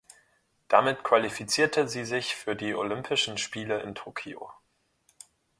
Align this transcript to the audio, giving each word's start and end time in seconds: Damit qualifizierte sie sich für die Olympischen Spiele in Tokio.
Damit 0.67 1.03
qualifizierte 1.03 1.87
sie 1.87 2.05
sich 2.05 2.33
für 2.35 2.55
die 2.55 2.73
Olympischen 2.73 3.37
Spiele 3.37 3.81
in 3.83 3.93
Tokio. 3.93 4.49